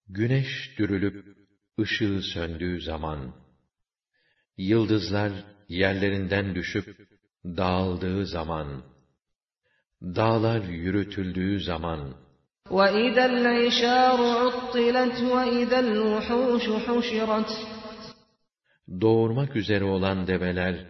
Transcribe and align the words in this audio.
Güneş 0.09 0.79
dürülüp 0.79 1.44
ışığı 1.80 2.22
söndüğü 2.34 2.82
zaman, 2.82 3.34
yıldızlar 4.58 5.32
yerlerinden 5.68 6.56
düşüp 6.56 6.98
dağıldığı 7.46 8.26
zaman, 8.26 8.84
dağlar 10.02 10.64
yürütüldüğü 10.64 11.60
zaman, 11.60 12.16
وَإِذَا 12.78 13.26
الْعِشَارُ 13.34 14.20
عُطِّلَتْ 14.44 15.16
وَإِذَا 15.34 15.80
الْوُحُوشُ 15.88 16.66
حُشِرَتْ 16.86 17.52
Doğurmak 19.02 19.56
üzere 19.56 19.84
olan 19.84 20.28
develer, 20.28 20.86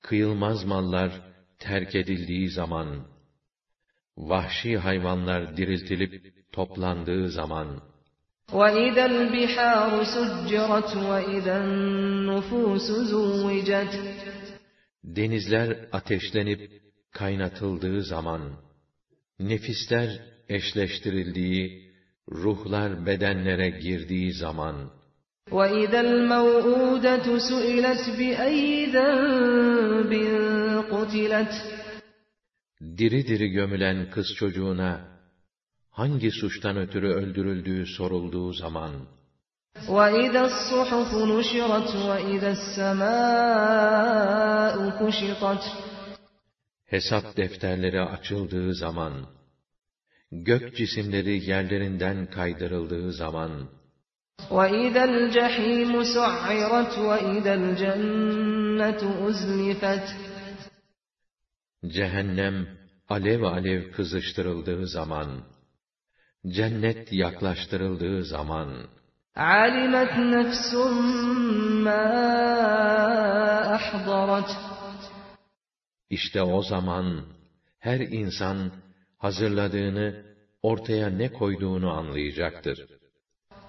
kıyılmaz 0.00 0.64
mallar 0.64 1.10
terk 1.58 1.94
edildiği 1.94 2.50
zaman, 2.50 3.06
vahşi 4.16 4.78
hayvanlar 4.78 5.56
diriltilip 5.56 6.34
toplandığı 6.52 7.30
zaman, 7.30 7.82
وَإِذَا 8.52 9.04
الْبِحَارُ 9.06 10.04
سُجِّرَتْ 10.04 10.90
وَإِذَا 11.10 11.56
النُّفُوسُ 11.64 12.86
زُوِّجَتْ 13.12 13.92
Denizler 15.04 15.88
ateşlenip 15.92 16.60
kaynatıldığı 17.12 18.02
zaman, 18.02 18.42
nefisler 19.40 20.20
eşleştirildiği, 20.48 21.92
ruhlar 22.30 23.06
bedenlere 23.06 23.70
girdiği 23.70 24.32
zaman, 24.32 24.90
وَإِذَا 25.50 26.00
الْمَوْءُودَةُ 26.08 27.26
سُئِلَتْ 27.50 28.02
بِأَيِّ 28.18 28.92
ذَنبٍ 28.96 30.12
قُتِلَتْ 30.92 31.52
diri 32.98 33.26
diri 33.26 33.48
gömülen 33.50 34.10
kız 34.10 34.34
çocuğuna, 34.34 35.09
hangi 35.90 36.30
suçtan 36.30 36.76
ötürü 36.76 37.08
öldürüldüğü 37.08 37.86
sorulduğu 37.86 38.52
zaman, 38.52 38.92
وَإِذَا 39.96 40.42
الصُّحُفُ 40.50 41.10
نُشِرَتْ 41.32 41.90
وَإِذَا 42.08 42.50
السَّمَاءُ 42.58 43.96
كُشِطَتْ 44.98 45.62
hesap 46.86 47.36
defterleri 47.36 48.00
açıldığı 48.00 48.74
zaman, 48.74 49.26
gök 50.32 50.76
cisimleri 50.76 51.50
yerlerinden 51.50 52.26
kaydırıldığı 52.26 53.12
zaman, 53.12 53.68
وَإِذَا 54.50 55.04
الْجَحِيمُ 55.12 55.92
سُعِّرَتْ 56.16 56.92
وَإِذَا 57.08 57.54
الْجَنَّةُ 57.62 59.00
أُزْلِفَتْ 59.28 60.06
cehennem 61.86 62.68
alev 63.08 63.42
alev 63.42 63.92
kızıştırıldığı 63.92 64.86
zaman, 64.86 65.28
cennet 66.46 67.12
yaklaştırıldığı 67.12 68.24
zaman, 68.24 68.68
عَلِمَتْ 69.36 70.12
نَفْسٌ 70.34 70.70
مَّا 71.86 72.06
أَحْضَرَتْ 73.76 74.50
işte 76.10 76.42
o 76.42 76.62
zaman 76.62 77.24
her 77.78 78.00
insan 78.00 78.72
hazırladığını 79.18 80.22
ortaya 80.62 81.08
ne 81.10 81.32
koyduğunu 81.32 81.90
anlayacaktır. 81.90 82.78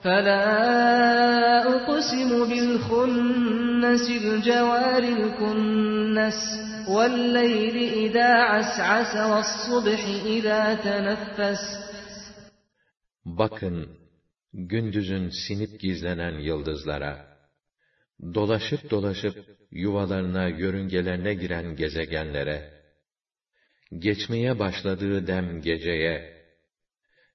فَلَا 0.04 0.44
أُقْسِمُ 1.76 2.30
بِالْخُنَّسِ 2.52 4.06
الْجَوَارِ 4.22 5.04
الْكُنَّسِ 5.20 6.40
وَاللَّيْلِ 6.96 7.78
إِذَا 8.04 8.32
عَسْعَسَ 8.54 9.14
وَالصُّبْحِ 9.32 10.02
إِذَا 10.36 10.62
تَنَفَّسَ 10.86 11.62
Bakın, 13.25 13.99
gündüzün 14.53 15.29
sinip 15.29 15.81
gizlenen 15.81 16.39
yıldızlara, 16.39 17.39
dolaşıp 18.35 18.91
dolaşıp 18.91 19.37
yuvalarına, 19.71 20.49
yörüngelerine 20.49 21.35
giren 21.35 21.77
gezegenlere, 21.77 22.71
geçmeye 23.99 24.59
başladığı 24.59 25.27
dem 25.27 25.61
geceye, 25.61 26.43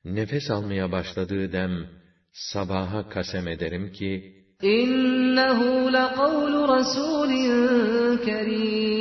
nefes 0.06 0.52
almaya 0.52 0.92
başladığı 0.92 1.52
dem 1.52 1.90
sabaha 2.32 3.10
kasem 3.10 3.48
ederim 3.48 3.92
ki, 3.92 4.38
İnnehu 4.62 5.94
leqavlu 5.94 6.68
rasulin 6.68 8.18
kerim. 8.18 8.98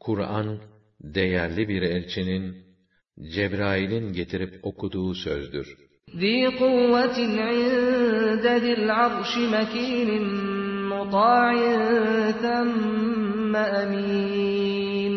Kur'an, 0.00 0.60
değerli 1.00 1.68
bir 1.68 1.82
elçinin, 1.82 2.67
Cebrail'in 3.33 4.13
getirip 4.13 4.65
okuduğu 4.65 5.15
sözdür. 5.15 5.67
ذِي 6.21 6.47
قُوَّةٍ 6.59 7.17
عِندَ 7.49 8.45
ذِي 8.63 8.73
الْعَرْشِ 8.79 9.33
مَكِينٍ 9.55 10.09
مُّطَاعٍ 10.93 11.53
ثَمَّ 12.43 13.53
أَمِينٍ 13.55 15.15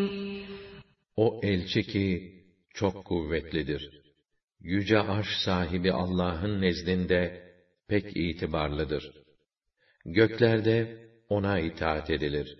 O 1.16 1.40
elçi 1.42 1.82
ki, 1.82 2.32
çok 2.74 3.04
kuvvetlidir. 3.04 3.82
Yüce 4.60 4.98
arş 4.98 5.28
sahibi 5.44 5.92
Allah'ın 5.92 6.62
nezdinde 6.62 7.52
pek 7.88 8.16
itibarlıdır. 8.16 9.12
Göklerde 10.04 11.06
ona 11.28 11.58
itaat 11.58 12.10
edilir. 12.10 12.56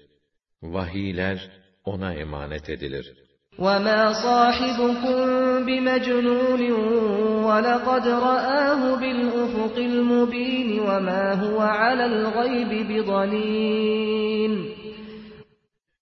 Vahiyler 0.62 1.50
ona 1.84 2.14
emanet 2.14 2.70
edilir. 2.70 3.14
وَمَا 3.58 4.02
صَاحِبُكُم 4.26 5.18
بِمَجْنُونٍ 5.66 6.62
وَلَقَدْ 7.48 8.04
رَآهُ 8.28 8.80
بِالْأُفُقِ 9.02 9.76
الْمُبِينِ 9.92 10.68
وَمَا 10.88 11.24
هُوَ 11.42 11.58
عَلَى 11.80 12.04
الْغَيْبِ 12.12 12.70
بِضَنِينٍ 12.90 14.52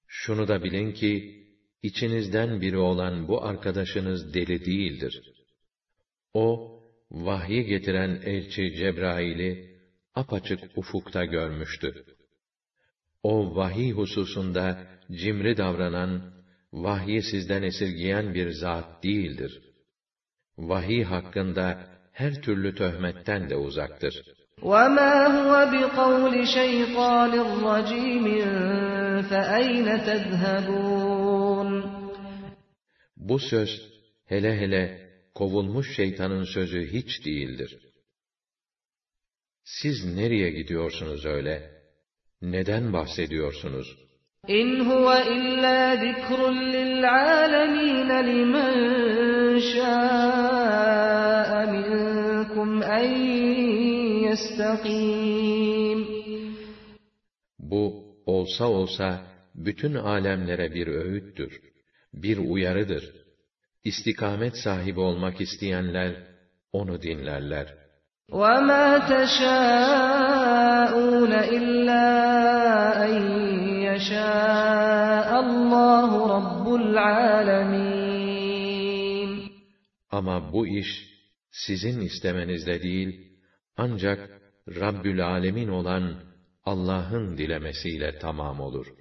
Şunu 0.07 0.49
da 0.49 0.65
bilin 0.65 0.93
ki, 0.93 1.13
içinizden 1.83 2.61
biri 2.61 2.79
olan 2.79 3.29
bu 3.29 3.45
arkadaşınız 3.45 4.35
deli 4.35 4.65
değildir. 4.67 5.23
O, 6.35 6.71
vahyi 7.11 7.65
getiren 7.65 8.21
elçi 8.25 8.75
Cebrail'i 8.77 9.79
apaçık 10.15 10.79
ufukta 10.79 11.25
görmüştü. 11.25 12.05
O 13.23 13.57
vahiy 13.57 13.93
hususunda 13.93 14.87
cimri 15.11 15.57
davranan, 15.57 16.35
vahyi 16.73 17.23
sizden 17.23 17.63
esirgiyen 17.63 18.35
bir 18.35 18.51
zat 18.51 19.03
değildir. 19.05 19.63
Vahiy 20.59 21.05
hakkında 21.05 21.67
her 22.13 22.43
türlü 22.43 22.75
töhmetten 22.75 23.51
de 23.51 23.57
uzaktır. 23.57 24.15
وَمَا 24.61 25.15
هُوَ 25.37 25.53
بِقَوْلِ 25.75 26.35
شَيْطَانٍ 26.57 27.33
رَّجِيمٍ 27.69 28.27
فَأَيْنَ 29.31 29.89
تَذْهَبُونَ 30.09 31.71
Bu 33.17 33.39
söz, 33.39 33.93
hele 34.27 34.61
hele 34.61 35.11
kovulmuş 35.35 35.97
şeytanın 35.97 36.45
sözü 36.45 36.93
hiç 36.93 37.27
değildir. 37.27 37.79
Siz 39.65 40.05
nereye 40.05 40.51
gidiyorsunuz 40.51 41.27
öyle? 41.27 41.83
Neden 42.43 42.93
bahsediyorsunuz? 42.93 43.97
إِنْ 44.51 44.81
هُوَ 44.81 45.13
إِلَّا 45.13 45.95
ذِكْرٌ 45.95 46.51
لِّلْعَالَمِينَ 46.51 48.11
لِمَن 48.31 48.73
شَاءَ 49.75 51.51
مِنكُمْ 51.75 52.83
أَن 52.83 53.09
يَسْتَقِيمَ 54.29 55.99
Bu, 57.59 58.05
olsa 58.27 58.65
olsa, 58.65 59.21
bütün 59.55 59.95
alemlere 59.95 60.75
bir 60.75 60.87
öğüttür, 60.87 61.61
bir 62.15 62.39
uyarıdır. 62.39 63.15
İstikamet 63.85 64.57
sahibi 64.57 65.01
olmak 65.01 65.41
isteyenler, 65.41 66.17
onu 66.73 67.03
dinlerler. 67.03 67.75
وَمَا 68.31 68.99
تَشَاءُونَ 69.09 70.58
Ama 80.12 80.54
bu 80.54 80.68
iş, 80.68 80.88
sizin 81.52 82.02
istemenizle 82.02 82.82
değil, 82.82 83.38
ancak 83.78 84.42
Rabbül 84.68 85.26
Alemin 85.26 85.68
olan 85.68 86.24
Allah'ın 86.64 87.38
dilemesiyle 87.38 88.20
tamam 88.20 88.60
olur. 88.60 88.99